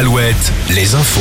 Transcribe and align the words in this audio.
7, 0.00 0.34
les 0.70 0.94
infos. 0.94 1.20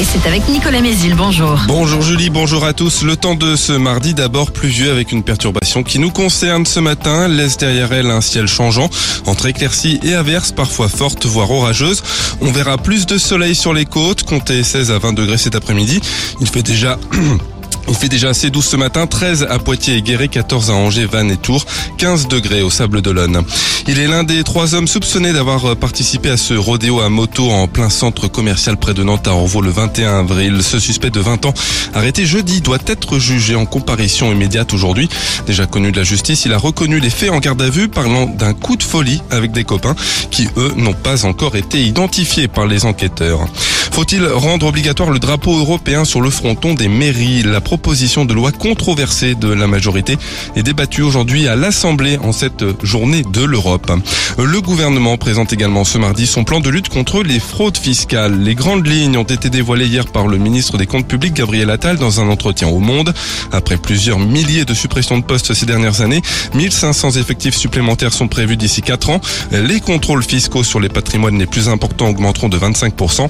Et 0.00 0.04
c'est 0.04 0.24
avec 0.28 0.48
Nicolas 0.48 0.80
Mézil, 0.80 1.16
bonjour. 1.16 1.58
Bonjour 1.66 2.00
Julie, 2.00 2.30
bonjour 2.30 2.64
à 2.64 2.72
tous. 2.72 3.02
Le 3.02 3.16
temps 3.16 3.34
de 3.34 3.56
ce 3.56 3.72
mardi 3.72 4.14
d'abord 4.14 4.52
pluvieux 4.52 4.92
avec 4.92 5.10
une 5.10 5.24
perturbation 5.24 5.82
qui 5.82 5.98
nous 5.98 6.12
concerne 6.12 6.64
ce 6.64 6.78
matin. 6.78 7.26
Laisse 7.26 7.56
derrière 7.56 7.92
elle 7.92 8.08
un 8.08 8.20
ciel 8.20 8.46
changeant 8.46 8.88
entre 9.26 9.46
éclaircies 9.46 9.98
et 10.04 10.14
averses 10.14 10.52
parfois 10.52 10.88
fortes 10.88 11.26
voire 11.26 11.50
orageuses. 11.50 12.04
On 12.40 12.52
verra 12.52 12.78
plus 12.78 13.04
de 13.04 13.18
soleil 13.18 13.56
sur 13.56 13.74
les 13.74 13.84
côtes, 13.84 14.22
comptez 14.22 14.62
16 14.62 14.92
à 14.92 14.98
20 14.98 15.14
degrés 15.14 15.38
cet 15.38 15.56
après-midi. 15.56 16.00
Il 16.40 16.46
fait 16.46 16.62
déjà 16.62 17.00
Il 17.90 17.96
fait 17.96 18.08
déjà 18.08 18.28
assez 18.28 18.50
doux 18.50 18.62
ce 18.62 18.76
matin, 18.76 19.08
13 19.08 19.48
à 19.50 19.58
Poitiers 19.58 19.96
et 19.96 20.02
Guéret, 20.02 20.28
14 20.28 20.70
à 20.70 20.74
Angers, 20.74 21.06
Vannes 21.06 21.32
et 21.32 21.36
Tours, 21.36 21.66
15 21.98 22.28
degrés 22.28 22.62
au 22.62 22.70
Sable 22.70 23.02
d'Olonne. 23.02 23.42
Il 23.88 23.98
est 23.98 24.06
l'un 24.06 24.22
des 24.22 24.44
trois 24.44 24.76
hommes 24.76 24.86
soupçonnés 24.86 25.32
d'avoir 25.32 25.74
participé 25.74 26.30
à 26.30 26.36
ce 26.36 26.54
rodéo 26.54 27.00
à 27.00 27.08
moto 27.08 27.50
en 27.50 27.66
plein 27.66 27.90
centre 27.90 28.28
commercial 28.28 28.76
près 28.76 28.94
de 28.94 29.02
Nantes 29.02 29.26
à 29.26 29.32
Orvaux 29.32 29.60
le 29.60 29.70
21 29.70 30.20
avril. 30.20 30.62
Ce 30.62 30.78
suspect 30.78 31.10
de 31.10 31.18
20 31.18 31.46
ans, 31.46 31.54
arrêté 31.92 32.26
jeudi, 32.26 32.60
doit 32.60 32.78
être 32.86 33.18
jugé 33.18 33.56
en 33.56 33.66
comparution 33.66 34.30
immédiate 34.30 34.72
aujourd'hui. 34.72 35.08
Déjà 35.48 35.66
connu 35.66 35.90
de 35.90 35.96
la 35.96 36.04
justice, 36.04 36.44
il 36.44 36.52
a 36.52 36.58
reconnu 36.58 37.00
les 37.00 37.10
faits 37.10 37.30
en 37.30 37.40
garde 37.40 37.60
à 37.60 37.70
vue 37.70 37.88
parlant 37.88 38.26
d'un 38.26 38.54
coup 38.54 38.76
de 38.76 38.84
folie 38.84 39.20
avec 39.32 39.50
des 39.50 39.64
copains 39.64 39.96
qui, 40.30 40.48
eux, 40.56 40.72
n'ont 40.76 40.92
pas 40.92 41.24
encore 41.24 41.56
été 41.56 41.82
identifiés 41.82 42.46
par 42.46 42.66
les 42.66 42.84
enquêteurs. 42.84 43.40
Faut-il 43.90 44.26
rendre 44.26 44.66
obligatoire 44.66 45.10
le 45.10 45.18
drapeau 45.18 45.58
européen 45.58 46.04
sur 46.04 46.20
le 46.20 46.30
fronton 46.30 46.74
des 46.74 46.88
mairies? 46.88 47.42
La 47.42 47.60
proposition 47.60 48.24
de 48.24 48.32
loi 48.32 48.52
controversée 48.52 49.34
de 49.34 49.48
la 49.48 49.66
majorité 49.66 50.16
est 50.56 50.62
débattue 50.62 51.02
aujourd'hui 51.02 51.48
à 51.48 51.56
l'Assemblée 51.56 52.16
en 52.22 52.32
cette 52.32 52.64
journée 52.84 53.22
de 53.30 53.42
l'Europe. 53.42 53.92
Le 54.38 54.60
gouvernement 54.60 55.16
présente 55.16 55.52
également 55.52 55.84
ce 55.84 55.98
mardi 55.98 56.26
son 56.26 56.44
plan 56.44 56.60
de 56.60 56.70
lutte 56.70 56.88
contre 56.88 57.22
les 57.22 57.40
fraudes 57.40 57.76
fiscales. 57.76 58.40
Les 58.40 58.54
grandes 58.54 58.86
lignes 58.86 59.16
ont 59.16 59.24
été 59.24 59.50
dévoilées 59.50 59.86
hier 59.86 60.06
par 60.06 60.28
le 60.28 60.38
ministre 60.38 60.78
des 60.78 60.86
Comptes 60.86 61.08
publics 61.08 61.34
Gabriel 61.34 61.68
Attal 61.70 61.98
dans 61.98 62.20
un 62.20 62.28
entretien 62.28 62.68
au 62.68 62.78
Monde. 62.78 63.12
Après 63.52 63.76
plusieurs 63.76 64.18
milliers 64.18 64.64
de 64.64 64.74
suppressions 64.74 65.18
de 65.18 65.24
postes 65.24 65.52
ces 65.52 65.66
dernières 65.66 66.00
années, 66.00 66.22
1500 66.54 67.12
effectifs 67.12 67.56
supplémentaires 67.56 68.12
sont 68.12 68.28
prévus 68.28 68.56
d'ici 68.56 68.82
4 68.82 69.10
ans. 69.10 69.20
Les 69.52 69.80
contrôles 69.80 70.22
fiscaux 70.22 70.64
sur 70.64 70.80
les 70.80 70.88
patrimoines 70.88 71.38
les 71.38 71.46
plus 71.46 71.68
importants 71.68 72.08
augmenteront 72.08 72.48
de 72.48 72.58
25% 72.58 73.28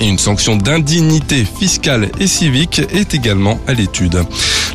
une 0.00 0.18
sanction 0.18 0.56
d'indignité 0.56 1.44
fiscale 1.44 2.10
et 2.20 2.26
civique 2.26 2.80
est 2.92 3.14
également 3.14 3.60
à 3.66 3.72
l'étude. 3.72 4.22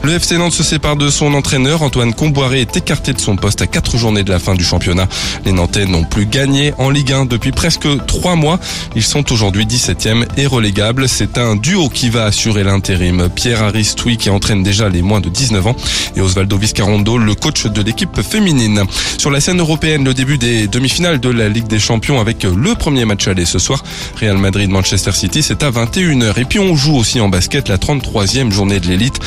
Le 0.03 0.13
FC 0.13 0.35
Nantes 0.39 0.53
se 0.53 0.63
sépare 0.63 0.95
de 0.95 1.11
son 1.11 1.31
entraîneur. 1.35 1.83
Antoine 1.83 2.15
Comboiré 2.15 2.61
est 2.61 2.75
écarté 2.75 3.13
de 3.13 3.19
son 3.19 3.35
poste 3.35 3.61
à 3.61 3.67
quatre 3.67 3.97
journées 3.97 4.23
de 4.23 4.31
la 4.31 4.39
fin 4.39 4.55
du 4.55 4.63
championnat. 4.63 5.07
Les 5.45 5.51
Nantais 5.51 5.85
n'ont 5.85 6.03
plus 6.03 6.25
gagné 6.25 6.73
en 6.79 6.89
Ligue 6.89 7.13
1 7.13 7.25
depuis 7.25 7.51
presque 7.51 7.87
trois 8.07 8.35
mois. 8.35 8.59
Ils 8.95 9.03
sont 9.03 9.31
aujourd'hui 9.31 9.67
17e 9.67 10.25
et 10.37 10.47
relégables. 10.47 11.07
C'est 11.07 11.37
un 11.37 11.55
duo 11.55 11.87
qui 11.87 12.09
va 12.09 12.25
assurer 12.25 12.63
l'intérim. 12.63 13.29
Pierre 13.29 13.61
Aristoui 13.61 14.17
qui 14.17 14.31
entraîne 14.31 14.63
déjà 14.63 14.89
les 14.89 15.03
moins 15.03 15.21
de 15.21 15.29
19 15.29 15.67
ans 15.67 15.75
et 16.15 16.21
Osvaldo 16.21 16.57
Viscarondo, 16.57 17.19
le 17.19 17.35
coach 17.35 17.67
de 17.67 17.81
l'équipe 17.83 18.23
féminine. 18.23 18.83
Sur 19.19 19.29
la 19.29 19.39
scène 19.39 19.59
européenne, 19.59 20.03
le 20.03 20.15
début 20.15 20.39
des 20.39 20.67
demi-finales 20.67 21.19
de 21.19 21.29
la 21.29 21.47
Ligue 21.47 21.67
des 21.67 21.79
Champions 21.79 22.19
avec 22.19 22.43
le 22.43 22.73
premier 22.73 23.05
match 23.05 23.27
aller 23.27 23.45
ce 23.45 23.59
soir. 23.59 23.83
Real 24.19 24.37
Madrid-Manchester 24.37 25.11
City, 25.11 25.43
c'est 25.43 25.61
à 25.61 25.69
21h. 25.69 26.39
Et 26.39 26.45
puis 26.45 26.57
on 26.57 26.75
joue 26.75 26.95
aussi 26.95 27.19
en 27.19 27.29
basket 27.29 27.69
la 27.69 27.77
33e 27.77 28.51
journée 28.51 28.79
de 28.79 28.87
l'élite 28.87 29.19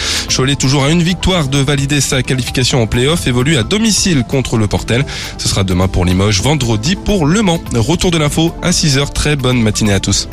toujours 0.65 0.85
à 0.85 0.91
une 0.91 1.03
victoire 1.03 1.49
de 1.49 1.59
valider 1.59 2.01
sa 2.01 2.23
qualification 2.23 2.81
en 2.81 2.87
playoff 2.87 3.27
évolue 3.27 3.59
à 3.59 3.63
domicile 3.63 4.25
contre 4.27 4.57
le 4.57 4.67
Portel. 4.67 5.05
Ce 5.37 5.47
sera 5.47 5.63
demain 5.63 5.89
pour 5.89 6.07
Limoges, 6.07 6.41
vendredi 6.41 6.97
pour 6.97 7.27
Le 7.27 7.43
Mans. 7.43 7.61
Retour 7.75 8.11
de 8.11 8.17
l'info 8.17 8.55
à 8.63 8.71
6h. 8.71 9.13
Très 9.13 9.37
bonne 9.37 9.61
matinée 9.61 9.93
à 9.93 10.01
tous. 10.01 10.27